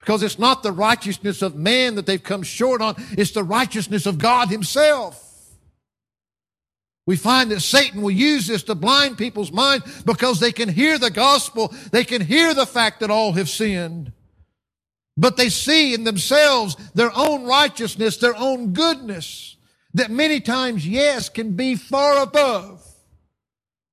[0.00, 4.06] Because it's not the righteousness of man that they've come short on, it's the righteousness
[4.06, 5.22] of God Himself.
[7.04, 10.98] We find that Satan will use this to blind people's minds because they can hear
[10.98, 14.12] the gospel, they can hear the fact that all have sinned.
[15.22, 19.56] But they see in themselves their own righteousness, their own goodness,
[19.94, 22.84] that many times, yes, can be far above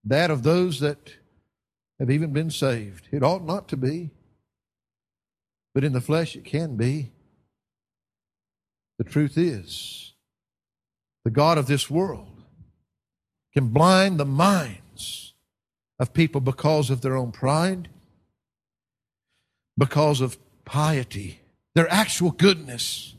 [0.04, 1.14] that of those that
[2.00, 3.10] have even been saved.
[3.12, 4.10] It ought not to be,
[5.76, 7.12] but in the flesh it can be.
[8.98, 10.14] The truth is,
[11.26, 12.42] the God of this world
[13.54, 15.36] can blind the minds
[16.00, 17.88] of people because of their own pride,
[19.78, 20.36] because of
[20.70, 21.40] piety,
[21.74, 23.16] their actual goodness,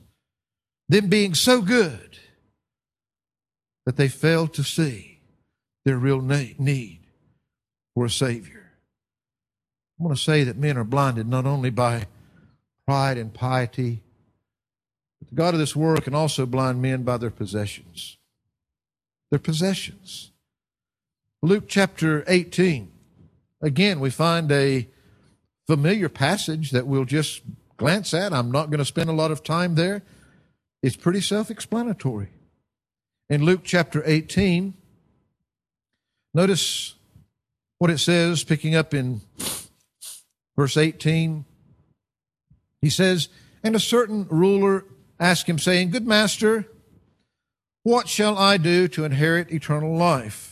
[0.88, 2.16] them being so good
[3.84, 5.18] that they fail to see
[5.84, 7.00] their real need
[7.92, 8.70] for a Savior.
[9.98, 12.06] I want to say that men are blinded not only by
[12.86, 14.00] pride and piety,
[15.18, 18.16] but the God of this world can also blind men by their possessions.
[19.30, 20.30] Their possessions.
[21.42, 22.92] Luke chapter 18.
[23.60, 24.86] Again, we find a
[25.76, 27.42] familiar passage that we'll just
[27.76, 28.32] glance at.
[28.32, 30.02] I'm not going to spend a lot of time there.
[30.82, 32.30] It's pretty self explanatory.
[33.28, 34.74] In Luke chapter 18,
[36.34, 36.94] notice
[37.78, 39.20] what it says, picking up in
[40.56, 41.46] Verse 18,
[42.82, 43.28] he says,
[43.62, 44.84] And a certain ruler
[45.18, 46.66] asked him, saying, Good master,
[47.84, 50.49] what shall I do to inherit eternal life?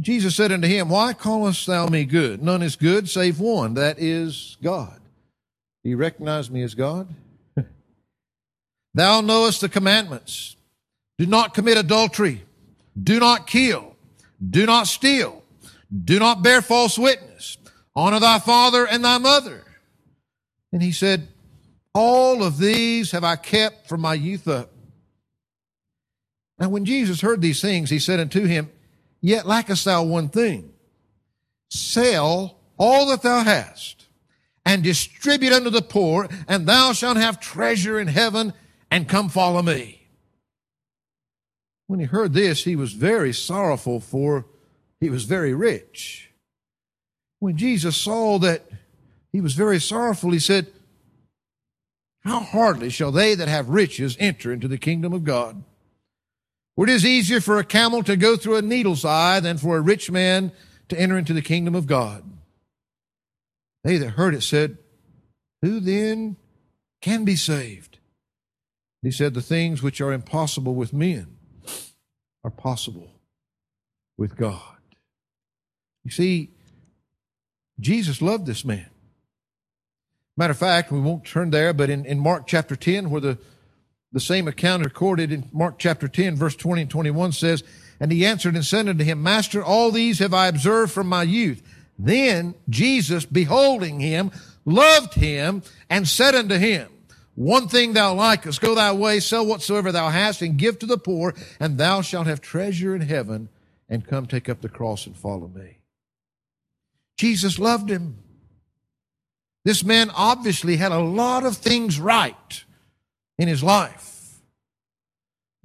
[0.00, 2.42] Jesus said unto him, Why callest thou me good?
[2.42, 5.00] None is good save one, that is God.
[5.82, 7.08] Do you recognize me as God?
[8.94, 10.56] thou knowest the commandments.
[11.18, 12.42] Do not commit adultery.
[13.00, 13.96] Do not kill.
[14.50, 15.42] Do not steal.
[16.04, 17.58] Do not bear false witness.
[17.96, 19.64] Honor thy father and thy mother.
[20.72, 21.28] And he said,
[21.94, 24.70] All of these have I kept from my youth up.
[26.58, 28.70] Now, when Jesus heard these things, he said unto him,
[29.20, 30.72] Yet lackest thou one thing.
[31.70, 34.06] Sell all that thou hast
[34.64, 38.52] and distribute unto the poor, and thou shalt have treasure in heaven,
[38.90, 40.02] and come follow me.
[41.86, 44.44] When he heard this, he was very sorrowful, for
[45.00, 46.30] he was very rich.
[47.38, 48.66] When Jesus saw that
[49.32, 50.66] he was very sorrowful, he said,
[52.20, 55.64] How hardly shall they that have riches enter into the kingdom of God?
[56.78, 59.76] For it is easier for a camel to go through a needle's eye than for
[59.76, 60.52] a rich man
[60.88, 62.22] to enter into the kingdom of God.
[63.82, 64.78] They that heard it said,
[65.60, 66.36] Who then
[67.02, 67.98] can be saved?
[69.02, 71.38] He said, The things which are impossible with men
[72.44, 73.10] are possible
[74.16, 74.78] with God.
[76.04, 76.52] You see,
[77.80, 78.86] Jesus loved this man.
[80.36, 83.38] Matter of fact, we won't turn there, but in, in Mark chapter 10, where the,
[84.12, 87.62] the same account recorded in Mark chapter 10, verse 20 and 21 says,
[88.00, 91.24] And he answered and said unto him, Master, all these have I observed from my
[91.24, 91.62] youth.
[91.98, 94.30] Then Jesus, beholding him,
[94.64, 96.88] loved him, and said unto him,
[97.34, 100.98] One thing thou likest, go thy way, sell whatsoever thou hast, and give to the
[100.98, 103.48] poor, and thou shalt have treasure in heaven,
[103.88, 105.78] and come take up the cross and follow me.
[107.16, 108.18] Jesus loved him.
[109.64, 112.64] This man obviously had a lot of things right
[113.38, 114.40] in his life.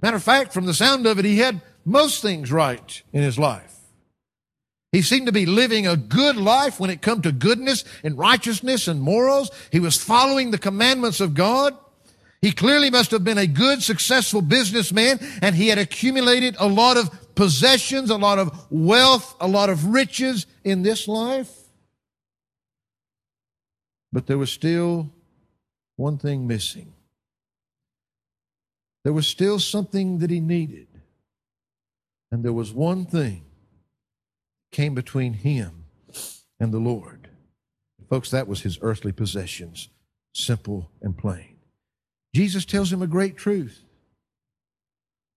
[0.00, 3.38] Matter of fact, from the sound of it, he had most things right in his
[3.38, 3.74] life.
[4.92, 8.86] He seemed to be living a good life when it come to goodness and righteousness
[8.86, 9.50] and morals.
[9.72, 11.76] He was following the commandments of God.
[12.40, 16.96] He clearly must have been a good, successful businessman, and he had accumulated a lot
[16.96, 21.50] of possessions, a lot of wealth, a lot of riches in this life.
[24.12, 25.10] But there was still
[25.96, 26.93] one thing missing.
[29.04, 30.88] There was still something that he needed.
[32.32, 33.44] And there was one thing
[34.72, 35.84] came between him
[36.58, 37.28] and the Lord.
[38.10, 39.88] Folks, that was his earthly possessions,
[40.34, 41.56] simple and plain.
[42.34, 43.82] Jesus tells him a great truth.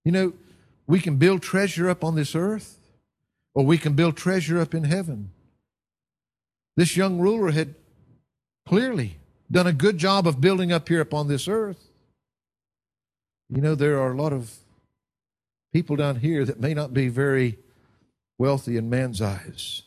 [0.04, 0.32] You know,
[0.86, 2.78] we can build treasure up on this earth,
[3.54, 5.30] or we can build treasure up in heaven.
[6.76, 7.74] This young ruler had
[8.66, 9.18] clearly
[9.50, 11.87] done a good job of building up here upon this earth.
[13.50, 14.52] You know, there are a lot of
[15.72, 17.58] people down here that may not be very
[18.36, 19.82] wealthy in man's eyes,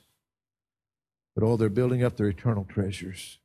[1.35, 3.37] but oh, they're building up their eternal treasures.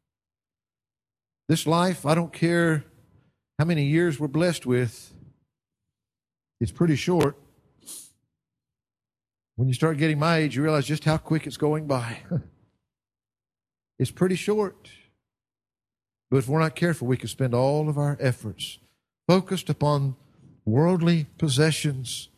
[1.48, 2.84] This life, I don't care
[3.58, 5.12] how many years we're blessed with,
[6.60, 7.36] it's pretty short.
[9.56, 12.18] When you start getting my age, you realize just how quick it's going by.
[13.98, 14.90] it's pretty short.
[16.30, 18.78] But if we're not careful, we can spend all of our efforts
[19.26, 20.16] focused upon
[20.64, 22.28] worldly possessions.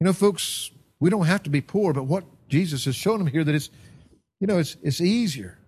[0.00, 3.26] You know, folks, we don't have to be poor, but what Jesus has shown them
[3.26, 3.70] here that it's,
[4.40, 5.58] you know, it's, it's easier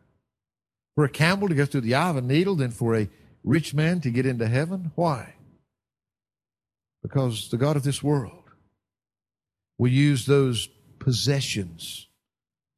[0.94, 3.08] for a camel to go through the eye of a needle than for a
[3.44, 4.92] rich man to get into heaven.
[4.94, 5.34] Why?
[7.02, 8.44] Because the God of this world
[9.78, 12.08] will use those possessions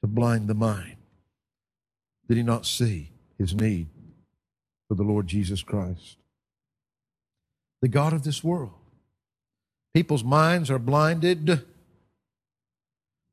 [0.02, 0.96] to blind the mind.
[2.28, 3.88] Did he not see his need
[4.88, 6.16] for the Lord Jesus Christ?
[7.82, 8.72] The God of this world.
[9.92, 11.62] People's minds are blinded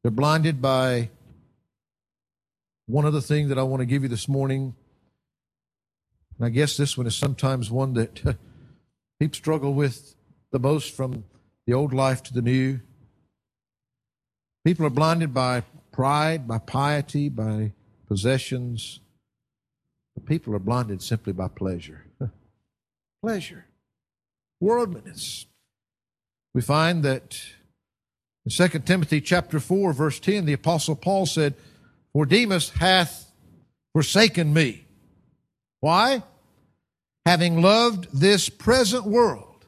[0.02, 1.10] they're blinded by
[2.88, 4.74] one other thing that I want to give you this morning.
[6.38, 8.16] And I guess this one is sometimes one that
[9.20, 10.16] people struggle with
[10.52, 11.26] the most from
[11.68, 12.80] the old life to the new.
[14.64, 17.74] People are blinded by pride, by piety, by
[18.08, 19.02] possessions.
[20.16, 22.06] But people are blinded simply by pleasure.
[23.22, 23.66] pleasure.
[24.60, 25.46] Worldliness.
[26.54, 27.40] We find that
[28.46, 31.56] in 2 Timothy chapter 4, verse 10, the apostle Paul said,
[32.14, 33.32] For Demas hath
[33.94, 34.86] forsaken me.
[35.80, 36.24] Why?
[37.26, 39.66] Having loved this present world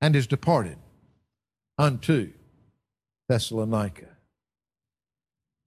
[0.00, 0.78] and is departed
[1.78, 2.32] unto
[3.28, 4.08] Thessalonica.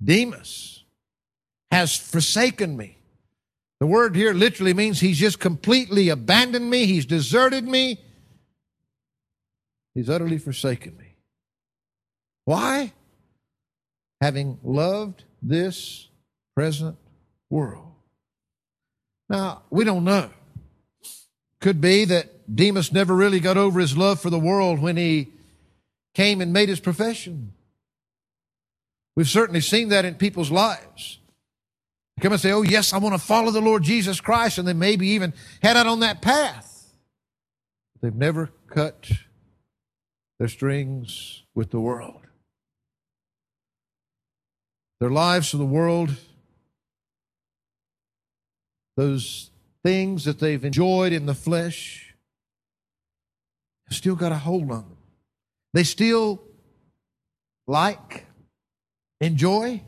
[0.02, 0.84] Demas
[1.72, 2.99] has forsaken me.
[3.80, 6.86] The word here literally means he's just completely abandoned me.
[6.86, 8.00] He's deserted me.
[9.96, 11.16] He's utterly forsaken me.
[12.46, 12.94] Why?
[14.22, 16.10] Having loved this
[16.56, 16.98] present
[17.50, 17.94] world.
[19.30, 20.30] Now, we don't know.
[21.62, 25.30] Could be that Demas never really got over his love for the world when he
[26.14, 27.54] came and made his profession.
[29.16, 31.20] We've certainly seen that in people's lives.
[32.20, 34.74] Come and say, Oh, yes, I want to follow the Lord Jesus Christ, and they
[34.74, 36.94] maybe even head out on that path.
[38.02, 39.12] They've never cut
[40.38, 42.22] their strings with the world
[45.00, 46.16] their lives to the world,
[48.98, 49.50] those
[49.84, 52.14] things that they've enjoyed in the flesh,
[53.88, 54.98] have still got a hold on them.
[55.74, 56.44] they still
[57.66, 58.26] like,
[59.22, 59.82] enjoy,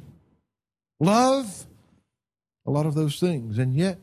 [0.99, 1.65] love
[2.65, 3.57] a lot of those things.
[3.57, 3.97] And yet,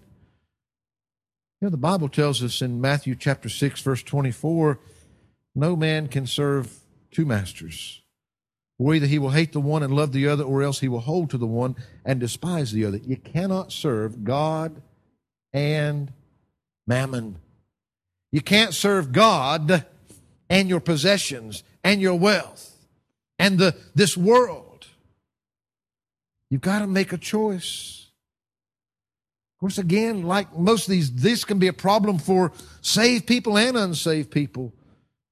[1.61, 4.79] you know, the Bible tells us in Matthew chapter 6, verse 24,
[5.55, 6.79] no man can serve
[7.11, 8.03] two masters.
[8.79, 11.01] Or either he will hate the one and love the other, or else he will
[11.01, 12.99] hold to the one and despise the other.
[12.99, 14.81] You cannot serve God
[15.53, 16.13] and
[16.87, 17.39] mammon.
[18.31, 19.85] You can't serve God
[20.49, 22.87] and your possessions and your wealth
[23.39, 24.87] and the, this world.
[26.51, 27.98] You've got to make a choice.
[29.59, 33.59] Of course, again, like most of these, this can be a problem for saved people
[33.59, 34.73] and unsaved people.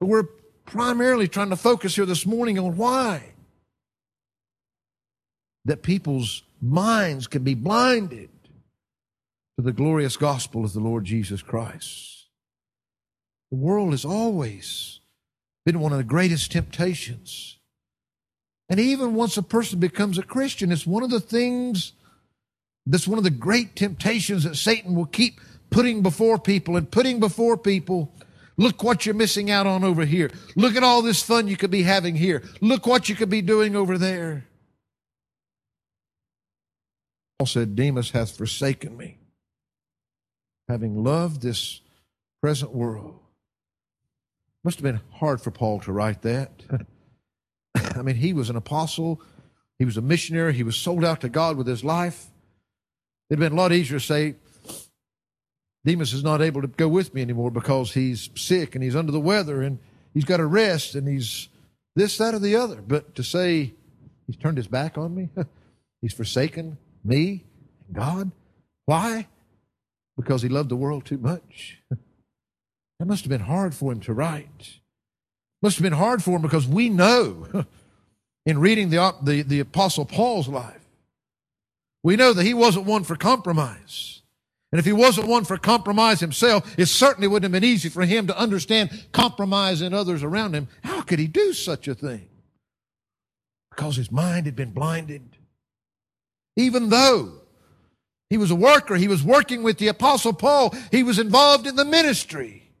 [0.01, 0.27] But we're
[0.65, 3.23] primarily trying to focus here this morning on why.
[5.63, 8.27] That people's minds can be blinded
[9.55, 12.25] to the glorious gospel of the Lord Jesus Christ.
[13.49, 14.99] The world has always
[15.65, 17.59] been one of the greatest temptations.
[18.67, 21.93] And even once a person becomes a Christian, it's one of the things
[22.91, 27.19] that's one of the great temptations that Satan will keep putting before people and putting
[27.19, 28.13] before people.
[28.55, 30.31] Look what you're missing out on over here.
[30.55, 32.43] Look at all this fun you could be having here.
[32.61, 34.45] Look what you could be doing over there.
[37.37, 39.19] Paul said, Demas hath forsaken me,
[40.67, 41.81] having loved this
[42.41, 43.19] present world.
[44.63, 46.51] Must have been hard for Paul to write that.
[47.95, 49.21] I mean, he was an apostle,
[49.77, 52.31] he was a missionary, he was sold out to God with his life.
[53.29, 54.35] It'd been a lot easier to say,
[55.85, 59.11] Demas is not able to go with me anymore because he's sick and he's under
[59.11, 59.79] the weather and
[60.13, 61.49] he's got to rest and he's
[61.95, 62.81] this, that, or the other.
[62.81, 63.73] But to say
[64.25, 65.29] he's turned his back on me,
[66.01, 67.45] he's forsaken me
[67.87, 68.31] and God.
[68.85, 69.27] Why?
[70.15, 71.81] Because he loved the world too much.
[72.99, 74.79] That must have been hard for him to write.
[75.61, 77.65] Must have been hard for him because we know
[78.47, 80.76] in reading the, the, the Apostle Paul's life
[82.07, 84.21] we know that he wasn't one for compromise.
[84.71, 88.05] And if he wasn't one for compromise himself, it certainly wouldn't have been easy for
[88.05, 90.69] him to understand compromise in others around him.
[90.85, 92.29] How could he do such a thing?
[93.71, 95.35] Because his mind had been blinded.
[96.55, 97.41] Even though
[98.29, 101.75] he was a worker, he was working with the Apostle Paul, he was involved in
[101.75, 102.71] the ministry.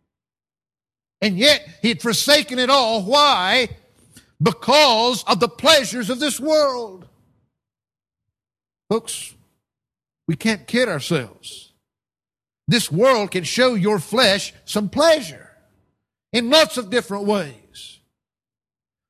[1.21, 3.03] And yet he had forsaken it all.
[3.03, 3.67] Why?
[4.41, 7.09] Because of the pleasures of this world.
[8.89, 9.33] Folks,
[10.27, 11.71] we can't kid ourselves.
[12.67, 15.49] This world can show your flesh some pleasure
[16.33, 17.99] in lots of different ways.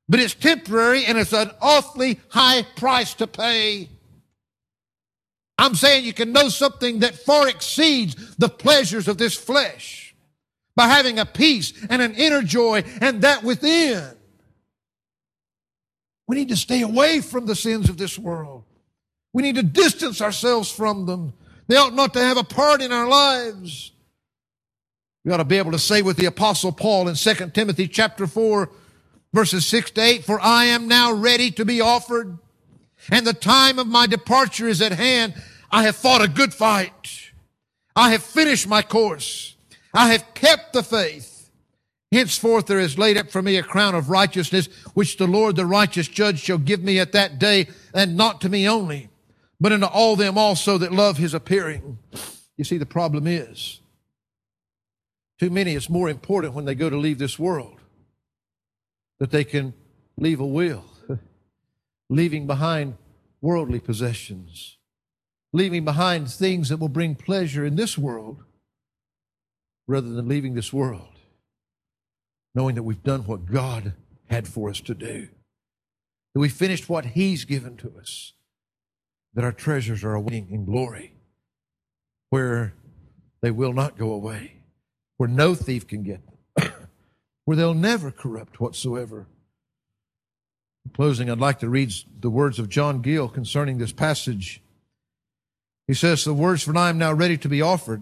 [0.09, 3.89] But it's temporary and it's an awfully high price to pay.
[5.57, 10.15] I'm saying you can know something that far exceeds the pleasures of this flesh
[10.75, 14.03] by having a peace and an inner joy and that within.
[16.27, 18.63] We need to stay away from the sins of this world.
[19.37, 21.31] We need to distance ourselves from them.
[21.67, 23.91] They ought not to have a part in our lives.
[25.23, 28.25] We ought to be able to say with the apostle Paul in 2 Timothy chapter
[28.25, 28.67] 4
[29.31, 32.39] verses 6 to 8, for I am now ready to be offered
[33.11, 35.35] and the time of my departure is at hand.
[35.69, 37.29] I have fought a good fight.
[37.95, 39.55] I have finished my course.
[39.93, 41.51] I have kept the faith.
[42.11, 45.67] Henceforth there is laid up for me a crown of righteousness, which the Lord the
[45.67, 49.11] righteous judge shall give me at that day, and not to me only,
[49.59, 51.97] but unto all them also that love his appearing.
[52.57, 53.81] You see, the problem is,
[55.39, 57.79] too many, it's more important when they go to leave this world
[59.19, 59.73] that they can
[60.17, 60.85] leave a will,
[62.09, 62.97] leaving behind
[63.41, 64.77] worldly possessions,
[65.53, 68.43] leaving behind things that will bring pleasure in this world
[69.87, 71.17] rather than leaving this world
[72.57, 73.93] knowing that we've done what God
[74.31, 75.27] had for us to do,
[76.33, 78.33] that we finished what He's given to us,
[79.37, 81.13] that our treasures are awaiting in glory,
[82.31, 82.73] where
[83.41, 84.53] they will not go away,
[85.17, 86.21] where no thief can get
[86.55, 86.71] them,
[87.45, 89.27] where they'll never corrupt whatsoever.
[90.85, 94.59] In closing, I'd like to read the words of John Gill concerning this passage.
[95.85, 98.01] He says, The words, for I am now ready to be offered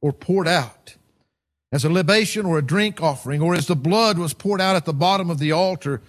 [0.00, 0.94] or poured out
[1.72, 4.84] as a libation or a drink offering, or as the blood was poured out at
[4.84, 6.00] the bottom of the altar,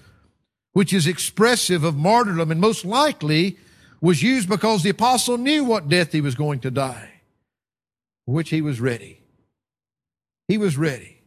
[0.73, 3.57] which is expressive of martyrdom and most likely
[4.01, 7.21] was used because the apostle knew what death he was going to die,
[8.25, 9.21] for which he was ready.
[10.47, 11.21] He was ready.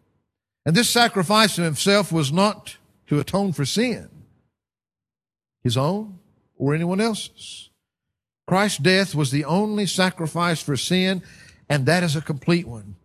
[0.65, 2.77] And this sacrifice of himself was not
[3.09, 4.09] to atone for sin,
[5.65, 6.19] his own
[6.57, 7.71] or anyone else's.
[8.47, 11.23] Christ's death was the only sacrifice for sin,
[11.69, 12.97] and that is a complete one.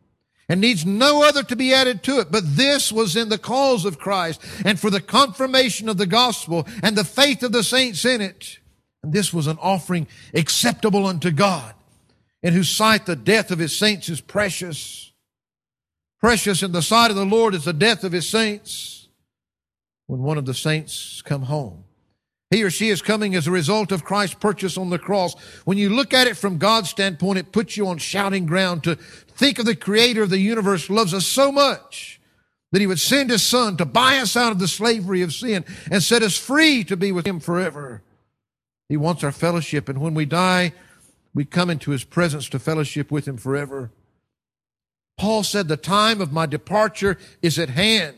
[0.48, 2.32] and needs no other to be added to it.
[2.32, 6.68] But this was in the cause of Christ and for the confirmation of the gospel
[6.84, 8.60] and the faith of the saints in it.
[9.06, 11.76] And this was an offering acceptable unto God,
[12.42, 15.12] in whose sight the death of his saints is precious.
[16.20, 19.08] Precious in the sight of the Lord is the death of his saints
[20.08, 21.84] when one of the saints come home.
[22.50, 25.36] He or she is coming as a result of Christ's purchase on the cross.
[25.66, 28.96] When you look at it from God's standpoint, it puts you on shouting ground to
[28.96, 32.20] think of the creator of the universe loves us so much
[32.72, 35.64] that he would send his son to buy us out of the slavery of sin
[35.92, 38.02] and set us free to be with him forever.
[38.88, 40.74] He wants our fellowship, and when we die,
[41.34, 43.92] we come into his presence to fellowship with him forever.
[45.18, 48.18] Paul said, The time of my departure is at hand.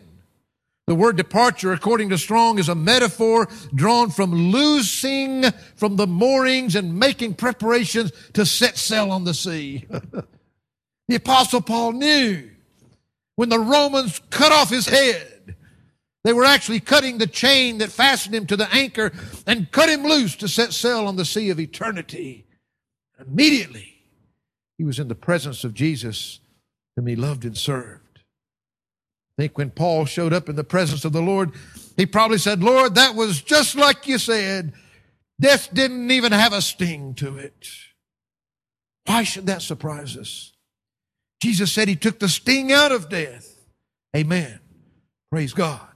[0.88, 5.43] The word departure, according to Strong, is a metaphor drawn from loosing
[5.76, 9.86] from the moorings and making preparations to set sail on the sea.
[11.09, 12.49] the apostle Paul knew
[13.36, 15.57] when the Romans cut off his head,
[16.28, 19.13] they were actually cutting the chain that fastened him to the anchor
[19.45, 22.45] and cut him loose to set sail on the sea of eternity.
[23.17, 24.01] Immediately,
[24.78, 26.41] he was in the presence of Jesus
[26.97, 28.19] whom he loved and served.
[29.38, 31.53] I think when Paul showed up in the presence of the Lord,
[31.95, 34.73] he probably said, Lord, that was just like you said.
[35.39, 37.69] Death didn't even have a sting to it.
[39.05, 40.51] Why should that surprise us?
[41.41, 43.65] Jesus said he took the sting out of death.
[44.13, 44.59] Amen.
[45.32, 45.86] Praise God.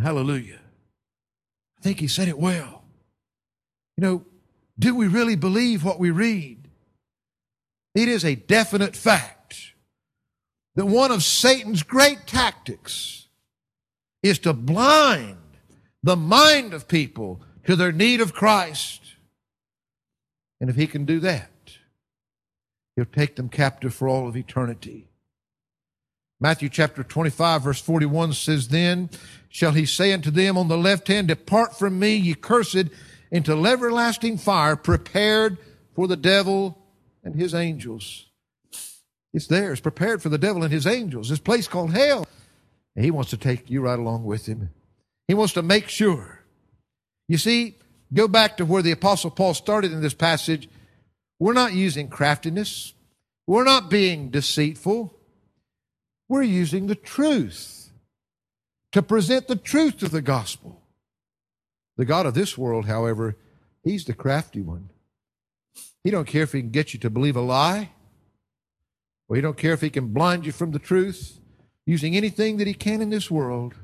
[0.00, 0.60] Hallelujah.
[1.78, 2.84] I think he said it well.
[3.96, 4.24] You know,
[4.78, 6.68] do we really believe what we read?
[7.94, 9.74] It is a definite fact
[10.74, 13.28] that one of Satan's great tactics
[14.22, 15.36] is to blind
[16.02, 19.00] the mind of people to their need of Christ.
[20.60, 21.50] And if he can do that,
[22.96, 25.08] he'll take them captive for all of eternity.
[26.40, 29.10] Matthew chapter 25, verse 41 says, Then
[29.48, 32.88] shall he say unto them on the left hand, Depart from me, ye cursed,
[33.30, 35.58] into everlasting fire, prepared
[35.94, 36.78] for the devil
[37.22, 38.26] and his angels.
[39.32, 39.72] It's there.
[39.72, 41.28] It's prepared for the devil and his angels.
[41.28, 42.26] This place called hell.
[42.94, 44.70] And he wants to take you right along with him.
[45.26, 46.40] He wants to make sure.
[47.26, 47.76] You see,
[48.12, 50.68] go back to where the Apostle Paul started in this passage.
[51.40, 52.94] We're not using craftiness.
[53.46, 55.12] We're not being deceitful.
[56.34, 57.92] We're using the truth
[58.90, 60.82] to present the truth of the gospel.
[61.96, 63.36] The God of this world, however,
[63.84, 64.88] he's the crafty one.
[66.02, 67.90] He don't care if he can get you to believe a lie.
[69.28, 71.38] or he don't care if he can blind you from the truth
[71.86, 73.76] using anything that he can in this world.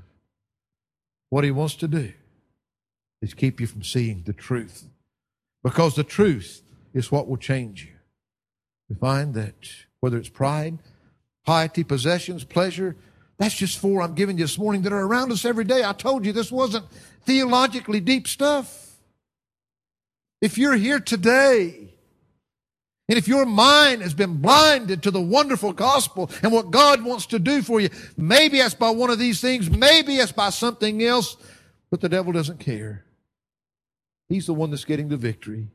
[1.28, 2.14] What he wants to do
[3.22, 4.88] is keep you from seeing the truth.
[5.62, 7.94] Because the truth is what will change you.
[8.88, 9.70] We find that
[10.00, 10.80] whether it's pride,
[11.44, 12.96] piety, possessions, pleasure,
[13.40, 15.82] that's just four I'm giving you this morning that are around us every day.
[15.82, 16.84] I told you this wasn't
[17.24, 18.98] theologically deep stuff.
[20.42, 21.94] If you're here today
[23.08, 27.24] and if your mind has been blinded to the wonderful gospel and what God wants
[27.26, 27.88] to do for you,
[28.18, 31.38] maybe it's by one of these things, maybe it's by something else,
[31.90, 33.06] but the devil doesn't care.
[34.28, 35.68] He's the one that's getting the victory.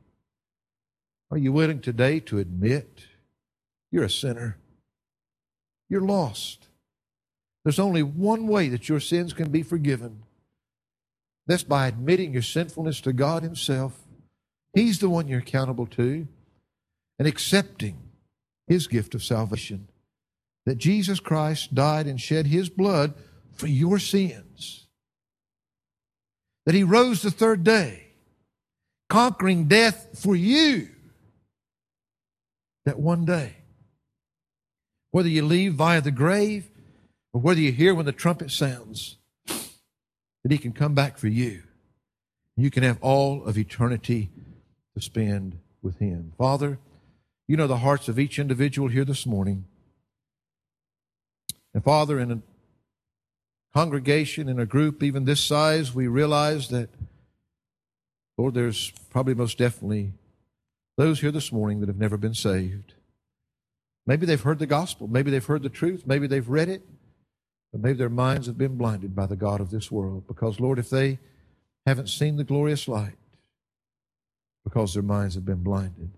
[1.32, 3.06] Are you willing today to admit
[3.90, 4.56] you're a sinner?
[5.88, 6.68] You're lost.
[7.64, 10.22] There's only one way that your sins can be forgiven.
[11.46, 14.04] That's by admitting your sinfulness to God Himself.
[14.74, 16.28] He's the one you're accountable to
[17.18, 17.96] and accepting
[18.66, 19.88] his gift of salvation.
[20.64, 23.14] That Jesus Christ died and shed his blood
[23.52, 24.86] for your sins.
[26.66, 28.08] That he rose the third day,
[29.08, 30.88] conquering death for you.
[32.84, 33.56] That one day,
[35.16, 36.68] whether you leave via the grave
[37.32, 41.62] or whether you hear when the trumpet sounds, that he can come back for you.
[42.54, 44.28] You can have all of eternity
[44.94, 46.34] to spend with him.
[46.36, 46.78] Father,
[47.48, 49.64] you know the hearts of each individual here this morning.
[51.72, 52.42] And Father, in a
[53.72, 56.90] congregation, in a group even this size, we realize that,
[58.36, 60.12] Lord, there's probably most definitely
[60.98, 62.92] those here this morning that have never been saved.
[64.06, 65.08] Maybe they've heard the gospel.
[65.08, 66.04] Maybe they've heard the truth.
[66.06, 66.82] Maybe they've read it.
[67.72, 70.26] But maybe their minds have been blinded by the God of this world.
[70.26, 71.18] Because, Lord, if they
[71.84, 73.16] haven't seen the glorious light,
[74.64, 76.10] because their minds have been blinded.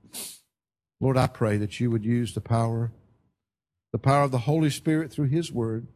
[1.01, 2.93] Lord, I pray that you would use the power,
[3.93, 5.86] the power of the Holy Spirit through His Word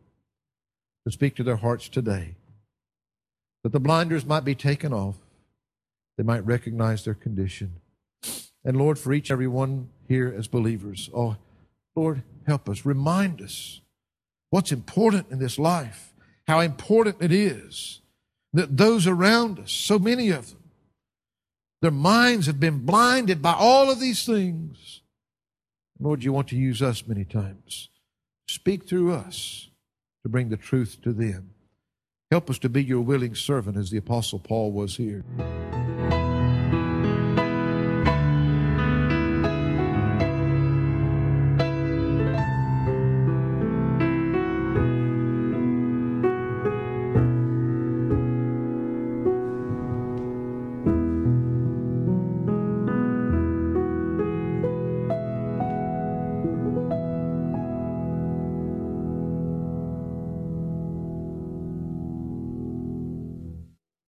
[1.07, 2.37] to speak to their hearts today.
[3.63, 5.17] That the blinders might be taken off,
[6.19, 7.81] they might recognize their condition.
[8.65, 11.37] And Lord, for each and every one here as believers, oh,
[11.95, 12.85] Lord, help us.
[12.85, 13.81] Remind us
[14.51, 16.15] what's important in this life,
[16.47, 18.01] how important it is
[18.53, 20.59] that those around us, so many of them,
[21.81, 25.01] their minds have been blinded by all of these things.
[25.99, 27.89] Lord, you want to use us many times.
[28.49, 29.69] Speak through us
[30.23, 31.51] to bring the truth to them.
[32.31, 35.25] Help us to be your willing servant as the Apostle Paul was here.